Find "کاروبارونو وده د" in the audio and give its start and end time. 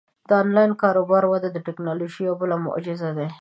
0.81-1.57